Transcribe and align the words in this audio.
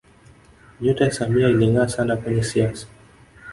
nyota 0.81 1.03
ya 1.05 1.11
samia 1.11 1.49
ilingaa 1.49 1.87
sana 1.87 2.17
kwenye 2.17 2.43
siasa 2.43 2.87